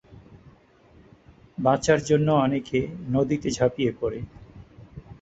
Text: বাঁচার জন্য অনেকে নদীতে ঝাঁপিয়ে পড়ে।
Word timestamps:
বাঁচার 1.57 1.99
জন্য 2.03 2.27
অনেকে 2.45 2.79
নদীতে 3.09 3.49
ঝাঁপিয়ে 3.51 3.91
পড়ে। 3.99 4.19